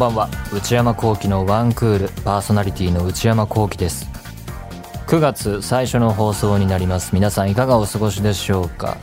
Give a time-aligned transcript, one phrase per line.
[0.00, 0.30] ばんは。
[0.50, 4.08] 内山聖輝のワンクールパーソナリティの内山聖輝です。
[5.06, 7.10] 9月最初の放送になります。
[7.14, 8.96] 皆さんいかがお過ごしでしょうか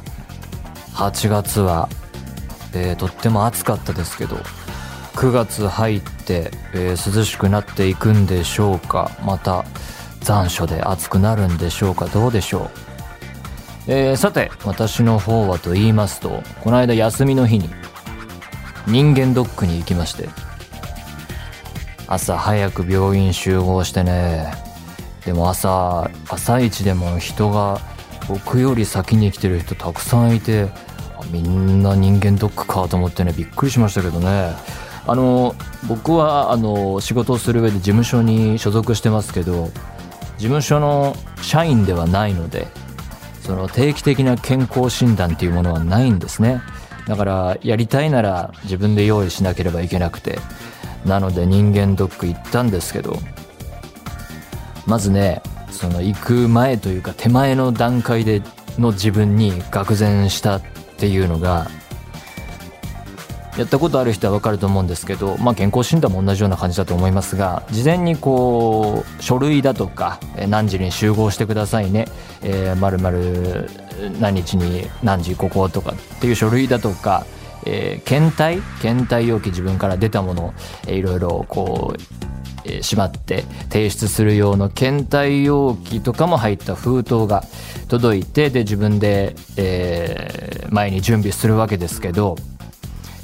[0.96, 1.88] ？8月は、
[2.74, 4.38] えー、とっても暑かったですけど
[5.14, 9.12] 9月入って、えー、涼しくなっていくんでしょうか？
[9.24, 9.66] また
[10.22, 12.08] 残暑で暑くなるんでしょうか？
[12.08, 12.72] どうでしょ
[13.88, 17.70] う、えー、さて私の方はと言いますとこの間休みの日に
[18.88, 20.30] 人間ドックに行きまして
[22.08, 24.54] 朝早く病院集合してね。
[25.26, 27.80] でも朝朝一でも人が
[28.30, 30.70] 僕より先に来てる人たくさんいて
[31.32, 34.54] みんな人間ドックかと思ってねびっくりしましたけどね。
[35.06, 35.56] あの
[35.88, 39.70] 僕はあの仕事をする上で事務所に所属してますけど
[40.38, 42.68] 事務所の社員ではないので
[43.42, 46.62] その定期的な健康診断っていうものはないんですね。
[47.08, 50.40] だからやりたいなら自分で用意しなければいけなくて
[51.08, 53.18] なので人間ドック行ったんですけど
[54.86, 55.42] まずね
[55.72, 58.42] その行く前というか手前の段階で
[58.78, 60.62] の自分に愕然したっ
[60.98, 61.68] ていうのが
[63.58, 72.06] やったことある人は分かると思うんですけど、まあ、健康診断も同じような感じだと思いますが事前にこう書類だとか何時に集合してくださいね、
[72.44, 73.70] えー、〇〇
[74.20, 77.26] 何日に何時こことかっていう書類だとか、
[77.68, 78.62] えー、検体？
[78.82, 80.54] 検体容器自分から出たもの
[80.88, 82.28] を、いろいろこう
[82.68, 87.44] えしまって提出する用の検体容器とかも入った封筒が
[87.88, 92.36] 届いてで自分で、えー、前に準備するわけですけど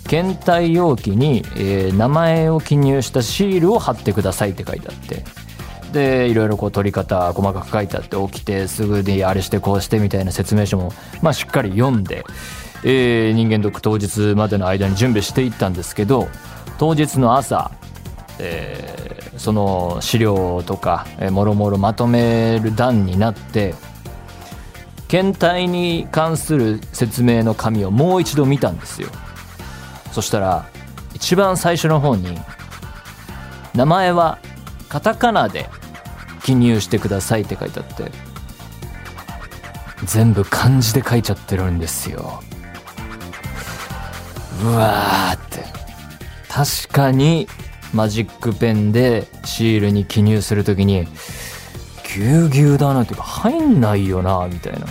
[0.08, 5.24] 検体容器に、えー、名前を記入したシールを貼ってくださいって書いてあって
[5.92, 10.92] でいろいろこう取り方細かく書いてあって起きてすぐにあれしてこうしてみたいな説明書も、
[11.22, 12.24] まあ、しっかり読んで、
[12.84, 16.28] えー、人間ドック当日までの間に準備していったんですけど
[16.78, 17.72] 当日の朝、
[18.40, 23.74] えー、その資料とか、えー、もろもろまとめる段になって
[25.08, 29.10] 検体に関する説明の紙をもう一度見たんですよ。
[30.12, 30.66] そしたら
[31.14, 32.38] 一番最初の方に
[33.76, 34.40] 名前は
[34.90, 35.70] カタカナで
[36.44, 38.12] 記入してくださいって書いてあって
[40.06, 42.44] 全部漢字で書いちゃってるんですよ
[44.62, 45.64] うわーって。
[46.50, 47.48] 確かに
[47.94, 51.08] マジックペンでシールに記入するときに
[52.16, 54.86] ぎゅうぎゅうだなっていうか入んないよなみたいな。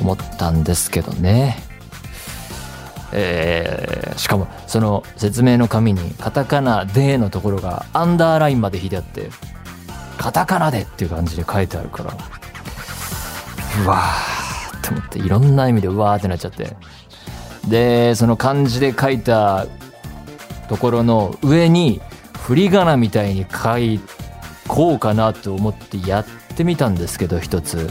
[0.00, 1.62] 思ったんですけどね。
[3.12, 9.30] えー、しかもその説明の紙にカタカナでのところがアンダーラインまで引いてあって
[10.16, 12.16] カタカナでっていう感じで書いてあるから
[13.84, 16.76] うわーって思っていろんな意味でうわーってなっちゃって。
[17.68, 19.66] でその漢字で書いた
[20.68, 22.00] ところの上に
[22.38, 24.00] 振り仮名みたいに書い
[24.66, 26.26] こうかなと思ってやっ
[26.56, 27.88] てみたんですけど一つ。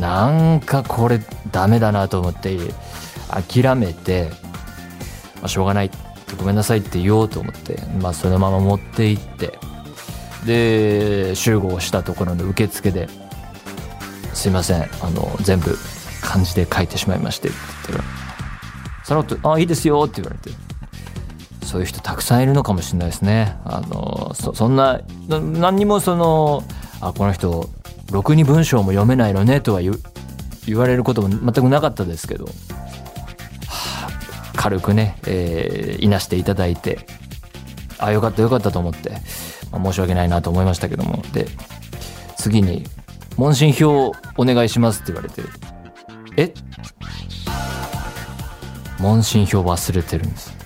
[0.00, 2.56] なんかこれダメだなと思って
[3.28, 4.30] 諦めて、
[5.36, 5.90] まあ、しょうがない
[6.38, 9.58] ごめんなさいって言おうと思って、まあ、そのまま持って行って
[10.46, 13.08] で集合したところの受付で
[14.32, 15.76] 「すいませんあの全部
[16.20, 17.58] 漢字で書いてしまいまして」って
[17.88, 18.21] 言ったら
[19.04, 20.56] さらっと「あいいですよ」って言われて。
[21.64, 23.56] そういう人たくさんいるのかもしれないですね。
[23.64, 26.64] あのそんな何にもその
[27.00, 27.70] あこの人
[28.10, 29.96] ろくに文章も読めないのねとは言
[30.76, 32.44] われることも全くなかったですけど。
[32.44, 32.50] は
[34.08, 34.12] あ
[34.62, 37.06] 軽くね、えー、いなしていただいて、
[37.98, 39.10] あ、よかったよかったと思って、
[39.72, 41.48] まあ、申し訳ないなと思いましたけども、で、
[42.36, 42.84] 次に、
[43.36, 45.42] 問診票をお願いしますって言われて、
[46.36, 46.54] え？
[49.02, 50.56] 問診票忘れてるんです。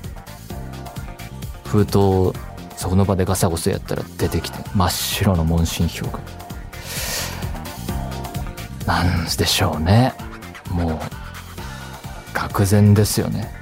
[1.65, 2.35] 封筒を
[2.77, 6.21] その場でガサゴソやったら出てきて、真っ白の問診票が。
[8.87, 10.13] なんでしょうね。
[10.71, 10.99] もう、
[12.33, 13.57] 愕然ですよね。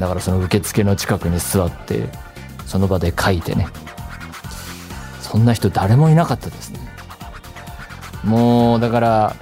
[0.00, 2.08] だからその受付の近くに座って
[2.66, 3.68] その場で書いてね
[5.20, 6.80] そんな人誰もいなかったですね
[8.24, 9.36] もうだから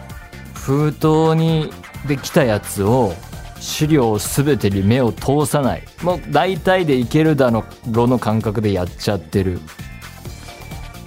[0.54, 1.70] 封筒に
[2.06, 3.14] できたやつを
[3.60, 5.82] 資料全てに目を通さない。
[6.02, 7.64] もう大体でいけるだろ
[8.06, 9.60] の感覚でやっちゃってる。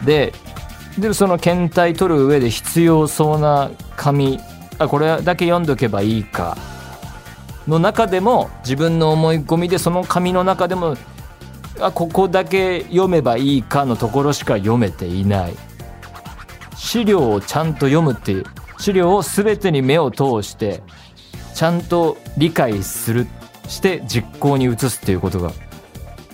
[0.05, 0.33] で
[0.97, 4.39] でその検体取る上で必要そうな紙。
[4.77, 6.57] あこれだけ読んどけばいいか。
[7.67, 10.97] の中でも自分の思い込みでその紙の中でも
[11.79, 15.53] あここだけ読めばいいかのところしか読めていない。
[16.75, 18.43] 資料をちゃんと読むっていう。
[18.79, 20.81] 資料を全てに目を通して
[21.61, 23.27] ちゃんと理解する
[23.67, 25.51] して実行に移すっていうことが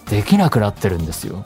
[0.09, 1.43] できなくなってるんですよ。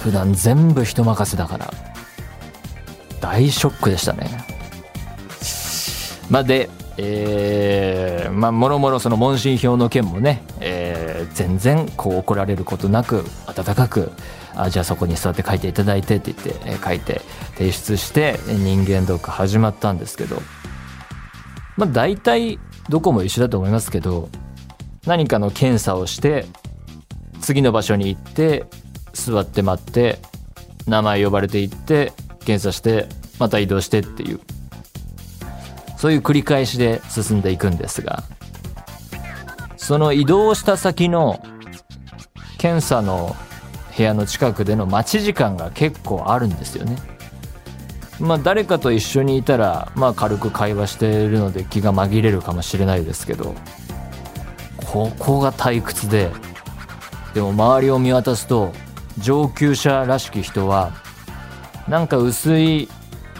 [0.00, 1.72] 普段全部人任せだから。
[3.20, 4.44] 大ショックでしたね。
[6.28, 14.10] まあでえー、まあもろもろその問診票の件もね、えー、全然こう怒られることなく温かく
[14.56, 17.20] あじゃあそこに座って書いていただいてって言って、えー、書いて
[17.54, 20.42] 提出して人間ドック始まったんですけど。
[21.78, 22.58] まあ大体
[22.90, 24.28] どこも一緒だと思いますけど
[25.06, 26.44] 何かの検査をして
[27.40, 28.64] 次の場所に行って
[29.14, 30.18] 座って待って
[30.86, 33.06] 名前呼ばれて行って検査して
[33.38, 34.40] また移動してっていう
[35.96, 38.24] そういう繰り返しで進んでいくんですが
[39.76, 41.40] その移動した先の
[42.58, 43.36] 検査の
[43.96, 46.96] 部屋の近くでの待ち時間が結構あるんですよね。
[48.20, 53.54] まあ誰かと一緒にいたらまあ軽く会話しているので気が紛れるかもしれないですけど
[54.86, 56.30] ここが退屈で
[57.34, 58.72] でも周りを見渡すと
[59.18, 60.92] 上級者らしき人は
[61.86, 62.88] なんか薄い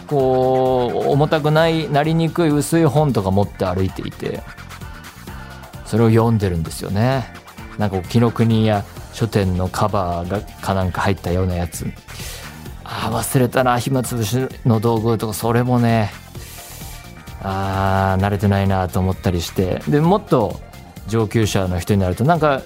[0.07, 4.41] こう重たくないなりにくい薄い本とか持って歩いていて
[5.85, 7.33] それを読んでるんですよね。
[7.79, 11.87] なんか紀ノ国や書店のカバーがかなんか入ったようなやつ。
[12.91, 16.11] あ忘れたな暇つぶしの道具とかそれもね
[17.43, 19.81] あー慣れてないなと思ったりして。
[19.87, 20.59] でもっと
[21.07, 22.61] 上級者の人になるとなんか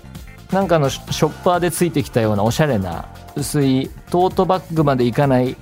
[0.52, 3.06] なんかのショッパーでついてきたようなおしゃれな
[3.36, 5.56] 薄いトートバッグまでいかない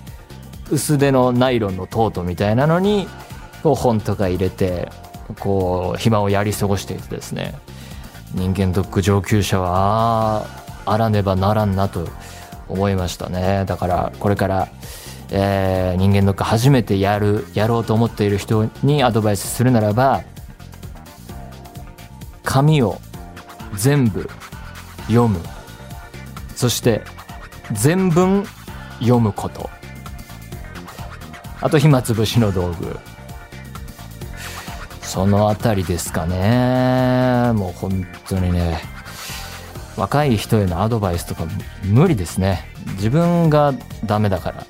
[0.69, 3.07] 薄手のナイロンのトートみたいなのに
[3.63, 4.89] こう本とか入れて
[5.39, 7.55] こう暇をやり過ごしていてですね。
[8.33, 10.45] 人間ドック上級者は
[10.85, 12.07] ああらねばならんなと
[12.71, 13.65] 思いましたね。
[13.65, 14.69] だからこれから、
[15.31, 20.23] えー、人間ドック初めてやるやろうと思っている人にアドバイスするならば
[22.43, 22.99] 紙を
[23.75, 24.29] 全部
[25.07, 25.39] 読む。
[26.55, 27.01] そして
[27.71, 28.45] 全文
[28.99, 29.69] 読むこと。
[31.61, 32.99] あと暇つぶしの道具。
[35.01, 37.51] そのあたりですかね。
[37.53, 38.79] もう本当にね。
[40.01, 41.45] 若い人へのアドバイスとか
[41.83, 43.71] 無理ですね自分が
[44.03, 44.65] ダメだから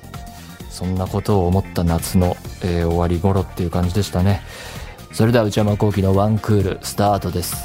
[0.68, 4.42] そんなことを思った夏の、えー、終わり頃っていう感じでしたね
[5.10, 7.56] それでは内山昂輝のワンクールスタートです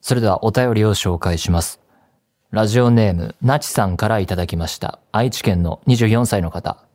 [0.00, 1.82] それではお便りを紹介します。
[2.50, 5.00] ラジオネーム、なちさんからいただきました。
[5.12, 6.87] 愛知県の24歳の方。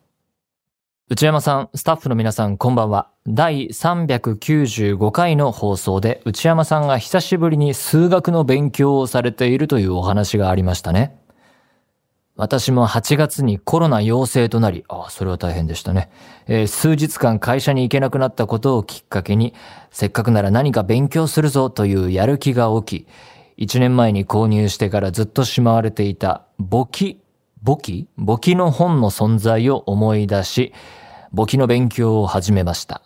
[1.10, 3.10] 内山さん、スタッフの皆さん、こんばんは。
[3.28, 11.20] 第395回の放送で、内山さんが久しぶりに数学の勉強をされているというお話がありましたね。
[12.38, 16.10] 私も8月にコロナ陽性となり、ああ、それは大変でしたね、
[16.48, 19.54] えー、数日間会社に行けなくなったことをきっかけに、
[19.92, 23.06] せっかくなら何か勉強するぞというやる気が起
[23.58, 27.23] き、1年前に購入してからずっとしまわれていた簿記、
[27.63, 30.74] 簿記簿記の本の存在を思い出し、
[31.31, 33.01] 簿記の勉強を始めました。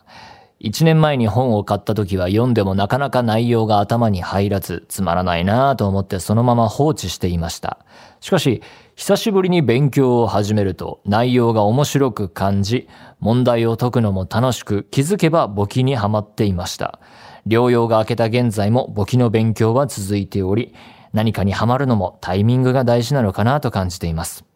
[0.59, 7.85] 一年前に本を買った時は読んでもなかなか内容が頭に入らず、つまらないなぁと思ってそのまま放置していました。
[8.19, 8.63] しかし、
[8.95, 12.87] 久しぶりに勉強を始めると内容が面白く感じ、
[13.19, 16.99] 問題を解くのも楽しく気づけば簿記にはまっていました。
[17.45, 20.73] 療養が明けた現在も簿記の勉強は続いており、
[21.13, 24.46] 何かにはまるのもタイミングが大事なのかなと感じています。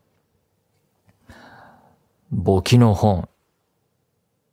[2.31, 3.27] 簿記の本。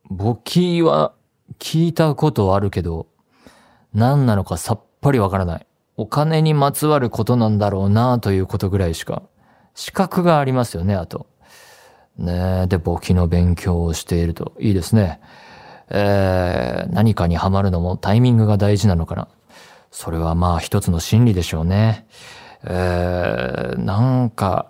[0.09, 1.13] 簿記は
[1.59, 3.07] 聞いたことあるけど、
[3.93, 5.65] 何なのかさっぱりわからない。
[5.95, 9.23] お金にまつわることなんだろうなということぐらいしか
[9.75, 11.27] 資格がありますよね、あと。
[12.17, 14.53] ねで、簿記の勉強をしていると。
[14.59, 15.21] いいですね。
[15.89, 19.29] えー、何かにはまるのもタイミングが大事なのかな。
[19.89, 22.05] それはまあ一つの心理でしょうね。
[22.65, 24.69] えー、なんか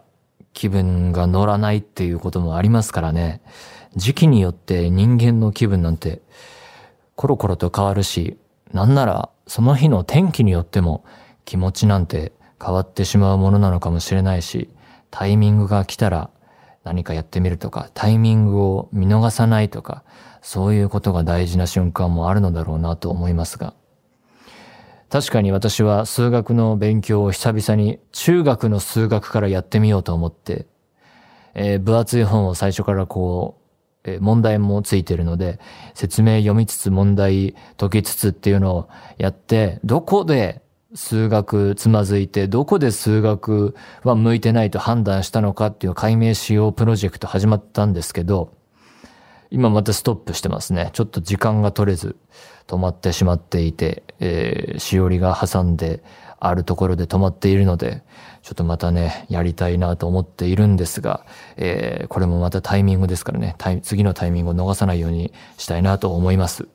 [0.59, 3.41] 気分が乗らないっていうこともありますからね。
[3.95, 6.21] 時期によって人間の気分なんて
[7.15, 8.37] コロコロと変わるし、
[8.73, 11.05] なんならその日の天気によっても
[11.45, 14.69] 気持ちなんて変わってしまうものなのかもしれないし、
[15.11, 16.29] タイミングが来たら
[16.83, 20.03] 何かやってみるとか、タイミングを見逃さないとか、
[20.41, 23.73] そういうことが大事な瞬間もあるのだろうなと思いますが。
[25.09, 30.67] 確かに私は数学の勉強を久々に中学の数学からやってみようと思って、
[31.55, 33.59] えー、分厚い本を最初からこ
[34.05, 35.59] う、えー、問題もついてるので、
[35.95, 40.61] 説明読みつつ問題解きつつっていうのをやって、どこで
[40.93, 48.53] 数学つまずいて、どこで数学は向いてないと判断したのかっていう解明しようプロジェクト始まったんですけど、
[49.51, 50.91] 今またストップしてますね。
[50.93, 52.15] ちょっと時間が取れず
[52.67, 56.03] 止まってしまっていて、えー、しおりが挟んで
[56.39, 58.03] あるところで止まっているので、
[58.43, 61.25] ちょっとまたね、やりたいなと思っているんですが、
[61.57, 66.67] えー、これもまたタイミングですからね、次のタイミングを逃さないようにしたいなと思います。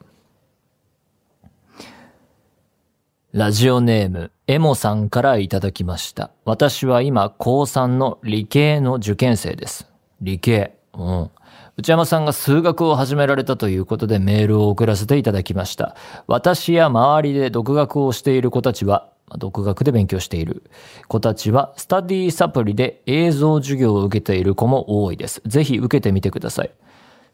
[3.33, 6.31] ラジオネーム、エモさんからいただきました。
[6.45, 9.88] 私は今、高3の理系の受験生です。
[10.21, 10.76] 理系。
[10.93, 11.31] うん。
[11.76, 15.97] 内山さんが数学を始められたということでメールを送らせていただきました。
[16.28, 20.62] 私や周りで独学をしている子たちは、独学で勉強している
[21.09, 25.43] 子たちは、スタディサプリで映像授業を受けている子も多いです。
[25.47, 26.71] ぜひ受けてみてください。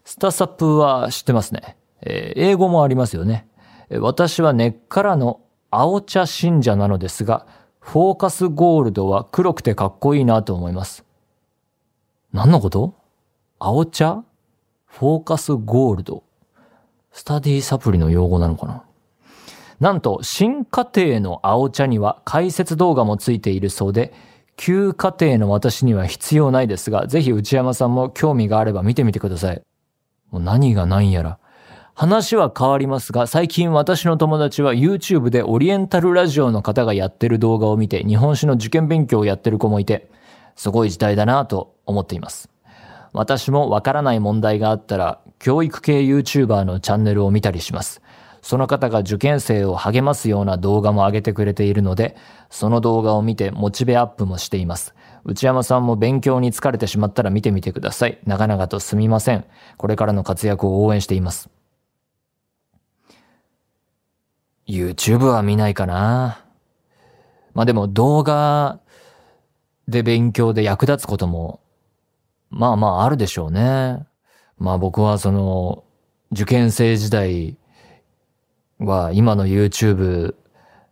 [0.05, 1.77] スタサプは知ってますね。
[2.01, 3.47] えー、英語もありますよね。
[3.99, 7.45] 私は根っからの青茶信者なのですが、
[7.79, 11.05] フォーカスゴールドは黒くてかっこいいなと思います。
[12.33, 12.95] 何のこと？
[13.59, 14.23] 青茶？
[14.91, 16.23] フォーカスゴールド。
[17.11, 18.83] スタディサプリの用語なのかな？
[19.79, 24.13] なんと、新家庭の青茶には解説動画もついているそうで、
[24.57, 29.61] 旧家庭の私には必要ないですが、ぜひ内山さんも興味があれば見てみてください。
[30.29, 31.39] もう何が何やら。
[31.95, 40.11] 話は変わりますが、最近私の友達は YouTube でオリエンタルラジオの方がやってる動画を見て日本史の受験勉強をやってる子もいて、
[40.55, 42.50] すごい時代だなぁと思っています。
[43.13, 48.01] 私もわからない問題があったら、教育系 YouTuber のチャンネルを見たりします。
[48.41, 52.15] その方が受験生を励ますような動画も上げてくれているので、
[52.49, 54.95] その動画を見てモチベアップもしています。
[55.23, 58.19] 内山さんも勉強に疲れてしまったら見てみてください。
[58.25, 59.45] 長々とすみません。
[59.77, 61.49] これからの活躍を応援しています。
[64.67, 66.43] YouTube は見ないかな。
[67.53, 68.79] まあでも動画
[69.87, 71.60] で勉強で役立つことも、
[72.51, 74.05] まあまああるでしょうね。
[74.57, 75.83] まあ僕はその、
[76.31, 77.57] 受験生時代
[78.79, 80.35] は今の YouTube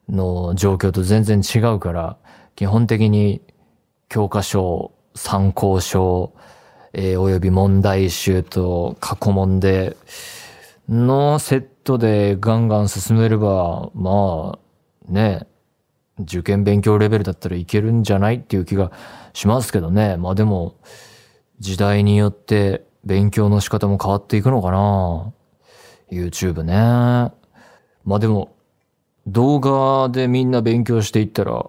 [0.09, 2.17] の状況と全然違うから、
[2.55, 3.41] 基本的に
[4.07, 6.33] 教科書、参考書、
[6.93, 9.95] えー、および問題集と過去問で
[10.87, 15.45] のセットでガンガン進めれば、まあ、ね、
[16.19, 18.91] 受験勉強レベルだったらいけるんじゃないっていう気が
[19.33, 20.17] しますけどね。
[20.17, 20.75] まあでも、
[21.59, 25.33] 時代によって勉強の仕方も変わっていくのかな
[26.11, 26.73] ?YouTube ね。
[28.05, 28.55] まあでも、
[29.27, 31.65] 動画でみんな勉強していったら、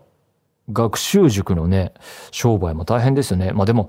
[0.72, 1.92] 学習塾のね、
[2.30, 3.52] 商売も大変ですよね。
[3.52, 3.88] まあでも、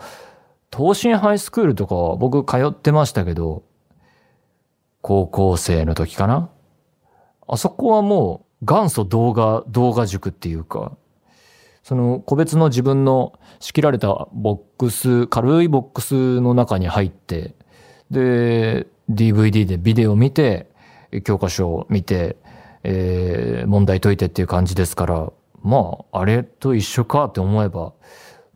[0.75, 3.63] 東進ハイスクールとか僕通ってましたけど、
[5.01, 6.50] 高校生の時かな
[7.48, 10.96] あそこはもう元祖動画、動画塾っていうか、
[11.83, 17.55] その個別の自分の仕切られたボックス、軽いボックスの中に入って、
[18.11, 20.69] で、DVD でビデオ見て、
[21.23, 22.38] 教科書を見て、
[22.83, 25.31] えー、問題解いてっていう感じですから、
[25.63, 27.93] まあ、あれと一緒かって思えば、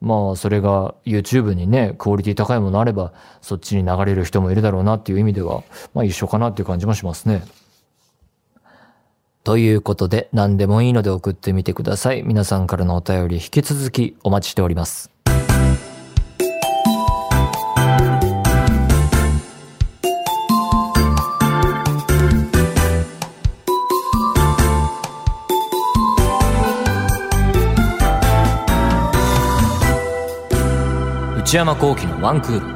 [0.02, 5.64] まあ、それが YouTube にね、クオリティ高いものあれば、そっちに流れる人もいるだろうなっていう意味では、
[5.94, 7.44] まあ一緒かなっていう感じもしますね。
[9.46, 12.24] ということで、何でもいいので送ってみてください。
[12.24, 15.12] 皆さんからのお便り引き続きお待ちしております。
[31.38, 32.76] 内山幸喜のワンクール。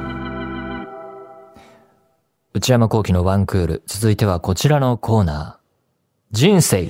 [2.54, 3.82] 内山幸喜のワンクール。
[3.86, 5.59] 続いてはこちらのコーナー。
[6.32, 6.86] 人生。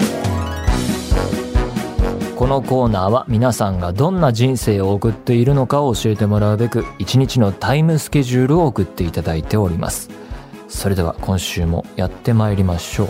[2.37, 10.11] このコーナーは皆さんがどんな人生を送っているのかを教えてもらうべく一日のタイムスケジュールを送っていただいております。
[10.69, 13.09] それでは今週もやってまいりましょう。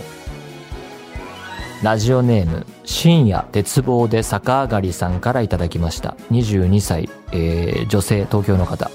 [1.83, 8.89] ラジオネーム深夜鉄棒で逆上がりさんからいただきました22歳、えー、女性東京の方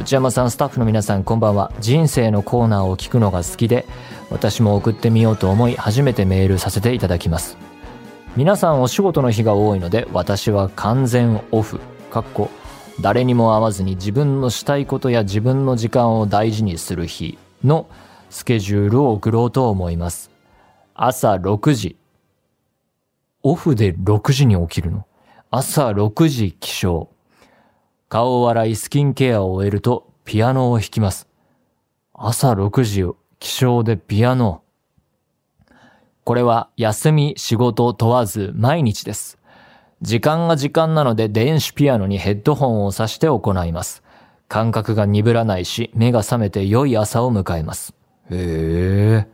[0.00, 3.86] 内山さんスタッフの皆さんこんばんは人生のコーナーを聞くのが好きで
[4.34, 7.56] 私も送ってみようと思い初めてメールさせていただきます
[8.34, 11.78] 皆さんお仕事の日が多いので私は完全オフ
[12.10, 12.50] かっこ
[13.00, 17.86] 誰にも会わずに自分のしたいことや自分の時間を大事にする日の
[18.28, 20.30] スケジュールを送ろうと思います
[20.96, 21.96] 朝6時。
[23.42, 25.06] オフで6時に起きるの？
[25.50, 27.08] 朝6時起床。
[28.08, 31.28] 顔を洗いスキンケアを終えるとピアノを弾きます。
[32.14, 33.02] 朝6時
[33.44, 34.62] 起床でピアノ。
[36.24, 39.36] これは休み仕事問わず毎日です。
[40.00, 44.02] 時間が時間なので電子ピアノにヘッドホンを挿して行います。
[44.48, 47.92] 感覚が鈍らないし、目が覚めて良い朝を迎えます。
[48.30, 49.28] へえ。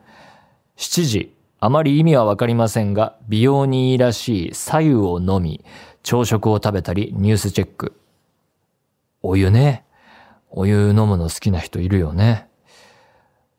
[0.76, 5.64] 7時、あまり意味はわかりませんが、美容にいいらしい左右を飲み、
[6.02, 7.96] 朝食を食べたり、ニュースチェック。
[9.22, 9.84] お湯ね。
[10.50, 12.49] お湯飲むの好きな人いるよね。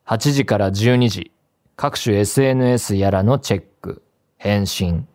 [0.06, 1.30] 8時から12時、
[1.76, 4.02] 各種 SNS やらのチェック、
[4.36, 5.06] 返信、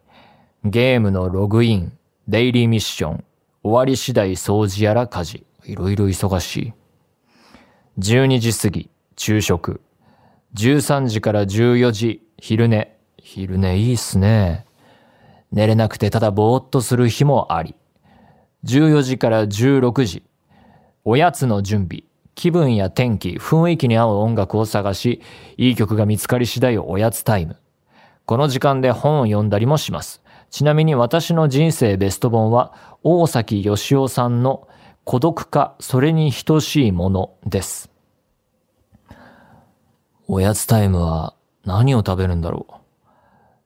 [0.64, 1.92] ゲームのログイン、
[2.28, 3.24] デイリーミッション、
[3.64, 6.74] 終わり次第掃除やら家事、いろいろ忙しい。
[8.00, 9.82] 12時過ぎ、昼食。
[10.56, 12.98] 13時から14時、昼寝。
[13.18, 14.66] 昼寝いいっすね。
[15.52, 17.76] 寝れなくてただぼーっとする日もあり。
[18.64, 20.24] 14時から16時、
[21.04, 22.07] おやつの準備。
[22.38, 25.24] 気分や天気、雰囲気に合う音楽を探し、
[25.58, 27.58] いい曲が見つかり次第おやつタイム。
[28.28, 30.22] この時間で本を読んだりもします。
[30.52, 34.68] ちなみに私の人生ベスト本は、大崎義夫さんの
[35.04, 37.90] 孤独かそれに等しいものです。
[40.28, 41.34] おやつタイムは
[41.66, 42.68] 何を食べるんだろ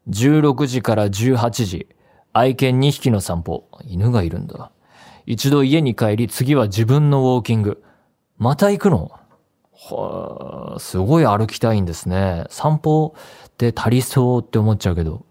[0.07, 0.11] う。
[0.11, 1.87] 16時から18時、
[2.31, 3.67] 愛犬2匹の散歩。
[3.83, 4.71] 犬がいるんだ。
[5.25, 7.83] 一度家に帰り、次は自分のウォーキング。
[8.41, 9.11] また行くの？
[9.71, 12.45] はあ、すごい歩きたいんですね。
[12.49, 13.13] 散歩
[13.47, 15.23] って足りそうって思っちゃうけど。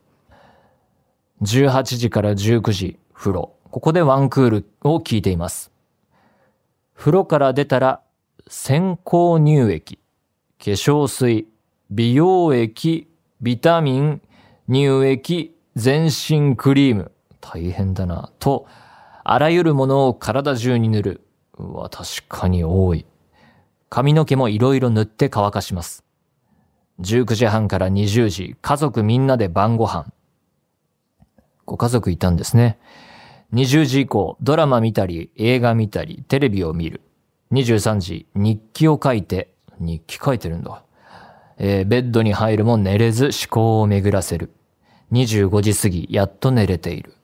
[1.42, 3.52] 18時から19時、風呂。
[3.68, 5.72] ここでワンクールを聞いています。
[6.94, 8.00] 風呂から出たら、
[8.46, 11.48] 先行乳液、化粧水、
[11.90, 13.08] 美容液、
[13.40, 14.22] ビタミン、
[14.68, 17.10] 乳液、全身クリーム。
[17.40, 18.30] 大変だな。
[18.38, 18.68] と、
[19.24, 21.26] あらゆるものを体中に塗る。
[21.60, 23.06] うわ、確かに多い。
[23.88, 26.04] 髪の毛もいろいろ塗って乾かします。
[27.00, 30.06] 19時半から20時、家族みんなで晩ご飯。
[31.66, 32.78] ご家族いたんですね。
[33.52, 37.00] 20時以降、ドラマ見たり、映画見たり、テレビを見る。
[37.52, 40.82] 23時、日記を書いて、日記書いてるんだ。
[41.58, 44.50] えーベッドに入るも寝れず思考を巡らせる。
[45.12, 47.14] 25時過ぎ、やっと寝れている。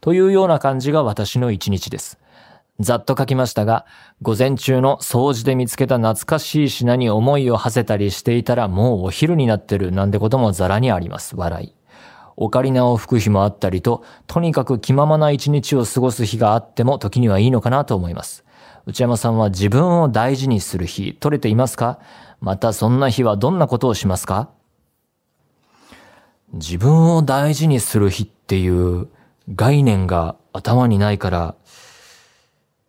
[0.00, 2.18] というような感じが私の一日です。
[2.80, 3.86] ざっと書きましたが、
[4.22, 11.36] 午前中の掃除で見つけた懐かしい品に思いを馳せたりしていたらもうお昼になってるなんてこともザラにあります。
[11.36, 11.74] 笑い。
[12.36, 18.44] オカリナを吹く日もあったりと、とにかく気ままな一日を過ごす日があっても時にはいいのかなと思います。
[18.86, 22.00] 内山さんは自分を大事にする日、取れていますか？
[22.40, 24.48] またそんな日はどんなことをしますか？
[26.54, 29.08] 自分を大事にする日っていう
[29.54, 31.54] 概念が頭にないから、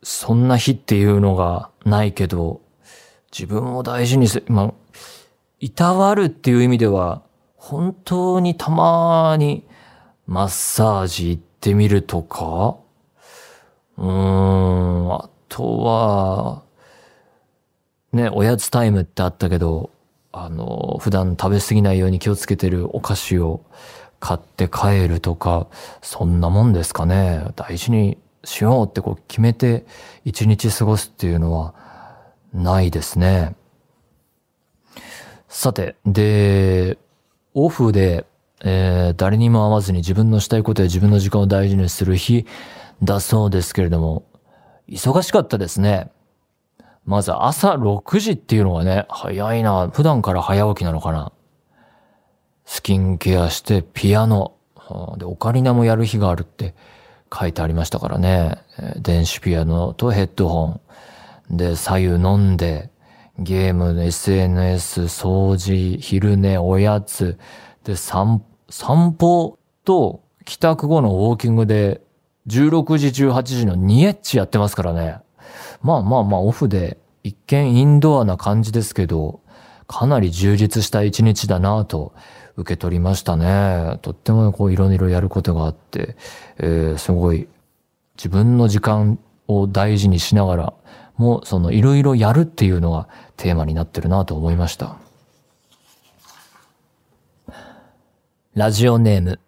[0.03, 2.61] そんな日っていうのがないけど、
[3.31, 4.73] 自分を大事にす、まあ、
[5.59, 7.23] いたわるっていう意味では、
[7.55, 9.65] 本当にたまに
[10.27, 12.77] マッサージ行ってみるとか、
[13.97, 16.63] うーん、あとは、
[18.11, 19.89] ね、おやつタイムってあったけど、
[20.31, 23.61] あの、普段食べ過ぎないように気をつけてるお菓子を
[24.19, 25.67] 買って帰るとか、
[26.01, 27.45] そんなもんですかね。
[27.55, 29.85] 大事にしようってこう決めて
[30.25, 31.73] 一日過ごすっていうのは
[32.53, 33.55] ないですね。
[35.47, 36.97] さて、で、
[37.53, 38.25] オフで、
[38.63, 42.45] えー誰にも会わずに自分のしたいことや自分の時間を大事にする日
[43.03, 44.23] だそうですけれども、
[44.89, 46.11] 忙しかったですね。
[47.05, 49.89] まず朝6時っていうのがね、早いな。
[49.89, 51.31] 普段から早起きなのかな。
[52.65, 54.53] スキンケアしてピアノ。
[55.17, 56.73] で、オカリナもやる日があるって
[57.33, 58.57] 書いてありましたからね。
[58.97, 60.81] 電子ピアノとヘッドホン。
[61.49, 62.91] で、左右飲んで、
[63.39, 67.39] ゲーム、SNS、掃除、昼寝、おやつ。
[67.83, 72.01] で、散、散歩と帰宅後のウォーキングで
[72.47, 75.17] 16時、18時の2エッチやってますからね。
[75.81, 79.41] まあまあまあオフで一見インドアな感じですけど、
[79.87, 82.13] かなり充実した一日だなと
[82.55, 83.97] 受け取りましたね。
[84.01, 86.15] とってもこういろいろやることがあって、
[86.57, 87.47] えーすごい
[88.15, 90.73] 自分の時間を大事にしながら
[91.17, 94.97] もそのいろいろやるっていうのがテーマになってるなと思いました。
[98.53, 99.39] ラジオネーム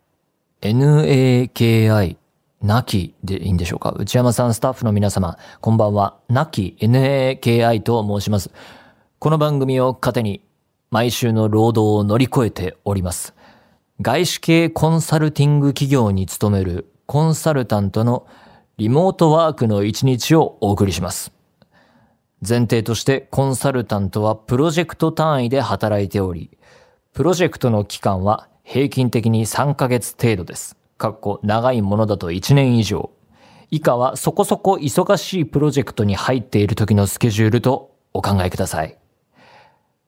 [0.62, 2.18] NAKI
[2.63, 3.91] なきでいいんでしょうか？
[3.91, 6.18] 内山さん、スタッフの皆様、こんばんは。
[6.28, 8.50] なき NAKI と申します。
[9.20, 10.41] この番組を糧に、
[10.95, 13.36] 毎週の労働を乗り越えております。
[13.99, 18.25] 外資系コンサルティング企業に勤めるコンサルタントの
[18.77, 21.34] リモートワークの一日をお送りします。
[22.47, 26.58] 前提としてコンサルタントはプロジェクト単位で働いており、
[27.12, 30.77] プロジェクトの期間は平均的に3ヶ月程度です。
[30.97, 33.12] かっこ長いものだと1年以上。
[33.69, 38.97] 以下はそこそこ忙しいプロジェクトに入っている時のスケジュールとお考えください。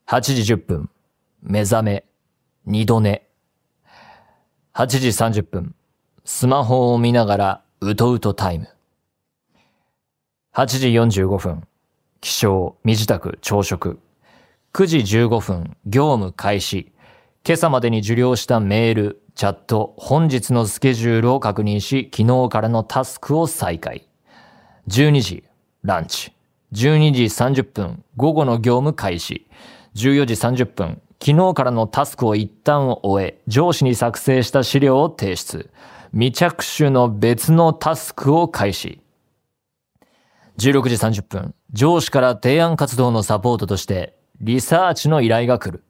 [0.10, 0.90] 8時10分、
[1.42, 2.06] 目覚め、
[2.66, 3.28] 二度寝。
[4.74, 5.76] 8時30分、
[6.24, 8.70] スマホを見ながらうとうとタイム。
[10.54, 10.88] 8時
[11.24, 11.68] 45分、
[12.22, 14.00] 起床、身支度、朝食。
[14.72, 16.94] 9時15分、業務開始。
[17.46, 24.08] 今朝までに受領したメール、チャット、本日のスケジュールを確認し、昨日からのタスクを再開。
[24.88, 25.44] 12時、
[25.84, 26.32] ランチ。
[26.72, 29.46] 12時30分、午後の業務開始。
[29.98, 35.72] 14時30分、昨日からのタスクを一旦終え、上司に作成した資料を提出。
[36.12, 39.02] 未着手の別のタスクを開始。
[40.60, 45.84] 16時30分、上司から提案活動のサポートとして、リサーチの依頼が来る。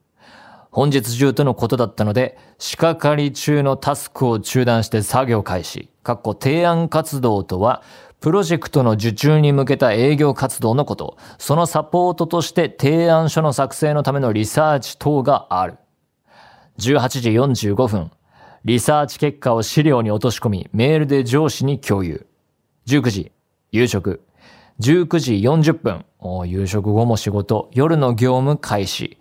[0.71, 5.89] 本日中とのことだったので、仕掛かり中のタスクを中断して作業開始。
[6.01, 7.83] かっこ提案活動とは、
[8.19, 11.17] プロジェクトの受注に向けた営業活動のこと。
[11.37, 15.77] そのサポートとして提案書の作成のためのリサーチ等がある。
[16.79, 17.31] 18時
[17.73, 18.11] 45分。
[18.65, 22.25] リサーチ結果を資料に落とし込み、メールで上司に共有。
[22.87, 23.31] 19時、
[23.71, 24.23] 夕食。
[24.79, 26.05] 19時40分。
[26.47, 27.69] 夕食後も仕事。
[27.71, 29.19] 夜の業務開始。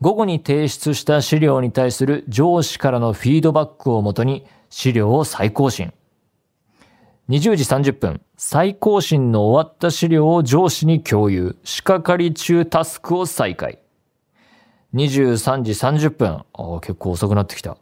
[0.00, 5.92] 午後に提出した資料に対する上司からのフィードバックをもとに資料を再更新。
[7.30, 11.56] 20時30分、再更新の終わった資料を上司に共有。
[11.62, 13.78] 仕掛かり中タスクを再開。
[14.94, 17.78] 23時30分、あ結構遅くなってきた。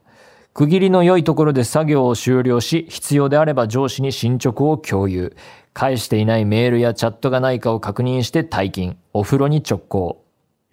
[0.53, 5.35] 区切りの良いところで作業を終了し、必要であれば上司に進捗を共有。
[5.73, 8.99] 返していないメールやチャットがないかを確認して退勤。
[9.15, 10.23] お風呂に直行。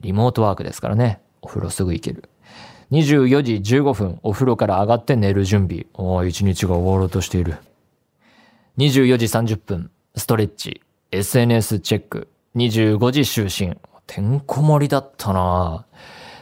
[0.01, 1.21] リモートワークですからね。
[1.41, 2.27] お風呂すぐ行ける。
[2.91, 5.85] 24時15分、お風呂から上がって寝る準備。
[5.93, 7.55] おー、一日が終わろうとしている。
[8.77, 13.77] 24時30分、ストレッチ、SNS チェック、25時就寝。
[14.05, 15.85] てんこ盛りだったな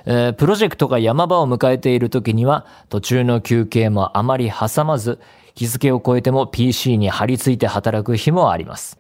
[0.05, 5.19] えー、プロジェクトが山場を迎えている時には、途中の休憩もあまり挟まず、
[5.53, 8.99] 日付を超えても PC に張り付いて働く日もあります。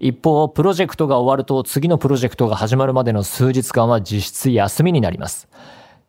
[0.00, 5.48] 一方、プロジェクトが終わると次のプロジェクトが始まるまでの数日間は実質休みになります。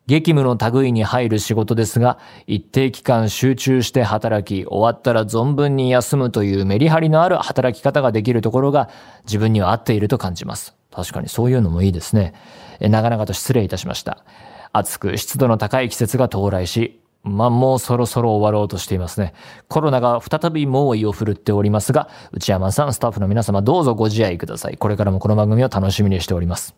[0.07, 2.17] 激務の類に入る仕事ですが、
[2.47, 8.89] 一定期間集中して働き、終わったら存分に休むというメリハリのある働き方ができるところが
[9.25, 10.75] 自分には合っていると感じます。
[10.91, 12.33] 確かにそういうのもいいですね。
[12.79, 14.23] 長々と失礼いたしました。
[14.71, 19.33] 暑く湿度の高い季節が到来し、まあ、もうそろそろ終わろうとしていますね。
[19.67, 24.77] コロナが再び猛威を振るっておりますが、内山さん、スタッフの皆様どうぞご自愛ください。
[24.77, 26.75] これからもこの番組を楽しみにしております。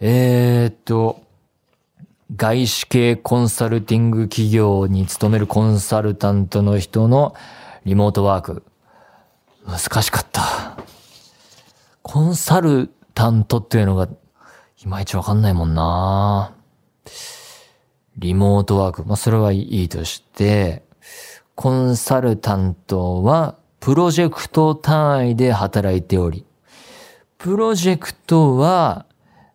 [0.00, 1.20] えー、っと、
[2.34, 7.34] 外資系コンサルティング企業に勤めるコンサルタントの人の
[7.84, 8.62] リモートワーク。
[9.66, 10.78] 難しかった。
[12.00, 14.08] コンサルタントっていうのが
[14.82, 16.54] いまいちわかんないもんな
[18.16, 19.04] リモートワーク。
[19.04, 20.84] まあ、それはいいとして、
[21.54, 26.46] コンサルタントはプロジェクト単位で働いており、
[27.36, 29.04] プロジェクトは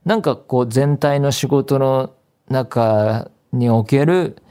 [0.06, 2.14] なんかこう全体の仕事の
[2.50, 4.42] 中における、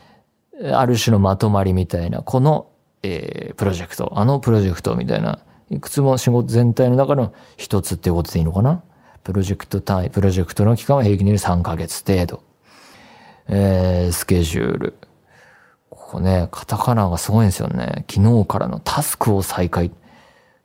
[0.72, 2.68] ある種のまとまりみたいな、この、
[3.02, 8.82] えー、プロジェクト、あのプロジェクトみたいな、いくつも仕事全体の中の一つっていうことでいいのかな？
[9.24, 12.42] プロジェクト単位、プロジェクトの期間は平均で3ヶ月程度。
[13.48, 14.94] えー、スケジュール。
[15.90, 18.04] ここね、カタカナがすごいんですよね。
[18.08, 19.90] 昨日からのタスクを再開。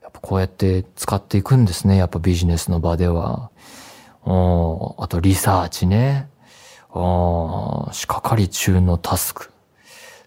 [0.02, 1.98] やっぱこうやって使っていくんですね。
[1.98, 3.50] やっぱビジネスの場では。
[4.24, 6.30] おあとリサーチね。
[6.93, 9.51] ああ、仕掛かり中のタスク。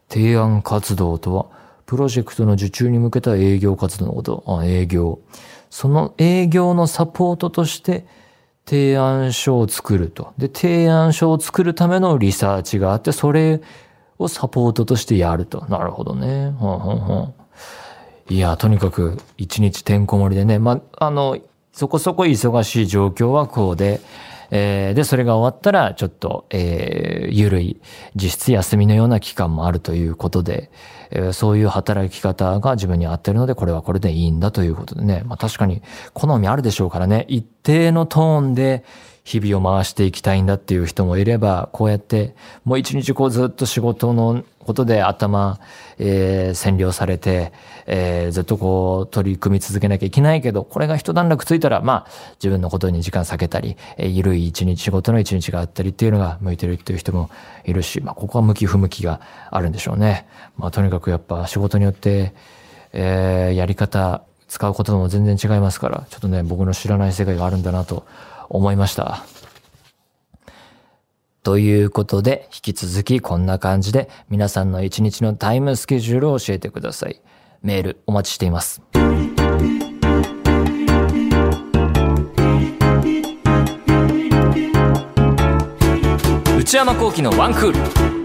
[0.08, 1.46] 提案活動とは、
[1.86, 4.44] プロジェクトの受注に向けた営業活動のこと。
[4.46, 5.18] あ営業。
[5.70, 8.06] その営業のサポートとして、
[8.66, 10.32] 提案書を作ると。
[10.38, 13.60] で、提案書を作るためのリサーチがあって、それ
[14.18, 15.66] をサポートとしてやると。
[15.68, 16.46] なるほどね。
[16.46, 17.34] はんはんはん
[18.30, 20.58] いや、とにかく一日てんこ盛りでね。
[20.58, 21.36] ま、あの、
[21.72, 24.00] そこそこ忙しい状況はこうで、
[24.50, 27.80] えー、で、それが終わったら、ちょっと、えー、ゆるい、
[28.14, 30.70] 実質休みのような期間もあるということで、
[31.10, 35.22] えー、そういう働き方が自分に合ってるので、これはこれでいいんだということでね。
[35.24, 37.26] まあ確かに、好みあるでしょうからね。
[37.28, 38.84] 一定のトーンで、
[39.24, 42.34] 日々を回していきたいんだっていう人もいれば、こうやって、
[42.64, 45.60] もう一日こうずっと仕事のことで頭、
[45.98, 47.52] えー、占領されて、
[47.86, 57.30] えー、ずっとこう取り組み続けなきゃいけないけど、これが一段落ついたら、まあ、自分のことに時間避けたり、えー、ゆるい一日仕事の一日があったりっていうのが向いてるっていう人も
[57.64, 60.26] いるし、まあ、ここは向き不向きがあるんでしょうね。
[60.58, 62.34] まあ、とにかくやっぱ仕事によって、
[62.92, 68.04] えー、やり方、使うことも全然違いますから、ちょっとね、僕の知らない世界があるんだなと
[68.48, 69.24] 思いました。
[71.42, 77.20] ということで、引き続きこんな感じで皆さんの一日のタイムスケジュールを教えてください。
[77.62, 78.80] メールお待ちしています。
[86.58, 88.23] 内山幸喜のワンクール。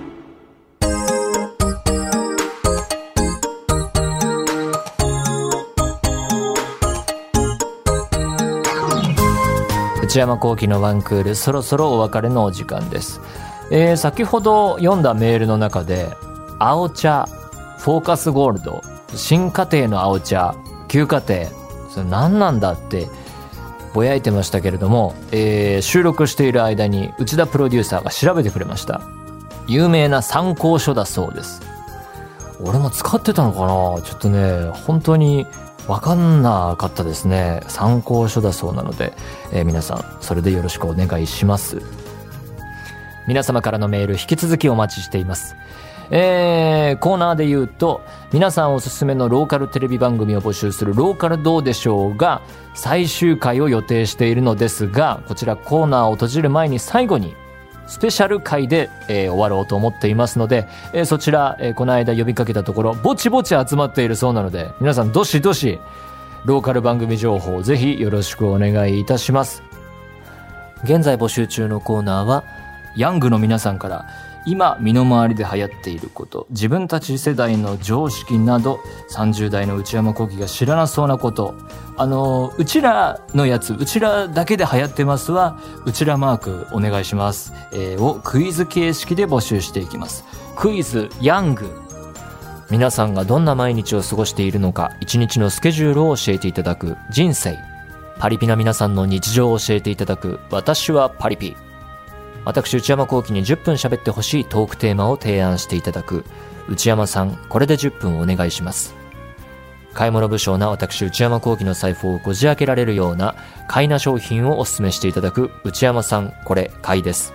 [10.10, 13.22] 内山幸喜のワンクールそろそろお別れのお時間です、
[13.70, 16.18] えー、先ほど読んだメールの中で
[16.58, 17.28] 青茶
[17.78, 18.82] フォーカスゴールド
[19.14, 20.56] 新家庭の青茶
[20.88, 21.46] 旧家庭
[21.92, 23.08] それ何なんだって
[23.94, 29.02] ぼやいてましたけれども、えー、収録している間に内田プロデューサーが調べてくれました。
[29.68, 31.62] 有名な参考書だそうです。
[32.60, 34.02] 俺も使ってたのかな？
[34.02, 35.46] ちょっとね本当に
[35.88, 37.62] 分かんなかったですね。
[37.68, 39.14] 参考書だそうなので、
[39.52, 41.82] えー、皆さんそれでよろしくお願いします。
[43.28, 45.56] 皆様からのメール引き続きお待ちしています。
[46.12, 48.02] えー、コーナーで言うと、
[48.34, 52.42] 皆さんおすすめのローカルテレビ番組を募集するローカルどうでしょうが、
[52.74, 57.36] 最終回を予定しているのですが、こちらコーナーを閉じる前に最後に、
[57.90, 65.80] スペシャル回で、えー、終わろうと思っていますので、えー、そちら、えー、この間呼びかけたところ、ぼちぼち集まっているそうなので、皆さんどしどし、
[66.46, 69.64] ローカル番組情報をぜひよろしくお願いいたします。
[70.84, 72.44] 現在募集中のコーナーは、
[72.96, 74.06] ヤングの皆さんから、
[74.46, 78.80] 今身の回りで流行っていること自分たち世代の常識など
[79.12, 81.56] 30代の内山聖輝が知らなそうなこと。
[81.98, 90.24] あのうちらのやつうちらだけで流行ってますはうちらマークお願いします、えー、をクイズ形式で募集していきます。
[90.56, 91.70] クイズヤング。
[92.72, 96.96] 皆さんがどんな毎日を過ごしているのか一日のスケジュールを教えていただく。
[97.12, 97.58] 人生。
[98.20, 100.40] パリピな皆さんの日常を教えていただく。
[100.52, 101.56] 私はパリピ。
[102.46, 106.24] 私内山幸輝に10分喋ってほしいトークテーマを提案していただく。
[106.68, 108.96] 内山さんこれで10分お願いします。
[109.94, 113.36] 買い物不詳な私内山幸輝の財布をこじ開けられるような
[113.68, 115.52] 買いな商品をお勧めしていただく。
[115.64, 117.34] 内山さんこれ買いです。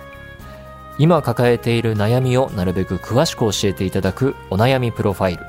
[0.97, 5.43] 今抱えている悩みをなるべく詳しく教えていただくお悩みプロファイル。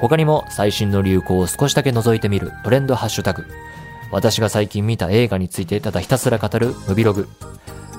[0.00, 3.46] 他にも最新の流行を少しだけ覗いてみるトレンドハッシュタグ。
[4.10, 7.28] 私が最近見た映画についてただひたすら語るムビログ。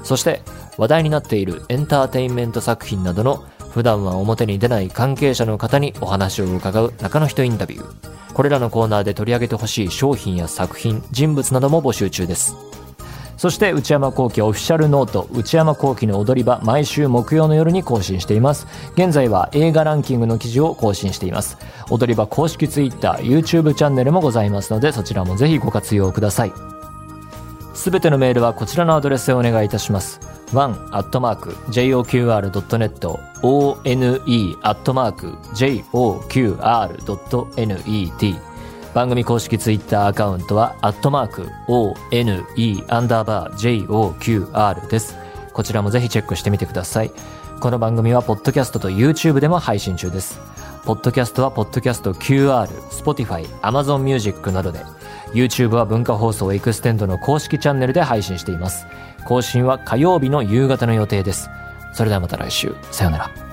[0.07, 0.41] そして
[0.77, 8.33] 話題になっているエンターテインメント作品などの普段は表に出ない関係者の方にお話を伺う中の人インタビュー。
[8.33, 12.55] これらのコーナーで取り上げてほしい商品や作品、人物なども募集中です。
[13.35, 21.55] そして内山幸喜オフィシャルノート内山幸喜の踊り場毎週木曜の夜に更新しています現在は映画ランキングの記事を更新しています
[21.91, 26.76] 踊り場公式 Twitter、YouTube チャンネルもございますのでそちらもぜひご活用ください
[27.77, 30.19] すべてのメールはこちらのアドレスへお願いいたします
[30.51, 31.07] one.joqr.net
[33.43, 33.97] one.joqr.net
[38.95, 42.03] 番組公式ツイッターアカウントは、アットマーク、one,
[42.87, 45.15] アンダーバー、joqr です。
[45.53, 47.11] こちらもぜひチェックしてみてください。
[47.59, 50.39] この番組は、ポッドキャストと YouTube でも配信中です。
[50.83, 54.79] ポッドキャストは、ポッドキャスト QR、Spotify、Amazon Music などで、
[55.33, 58.87] YouTube は文化放送エクステンドの公式チャンネルで配信しています。
[59.25, 61.49] 更新は火曜日の夕方の予定です。
[61.93, 62.75] それではまた来週。
[62.91, 63.46] さようなら。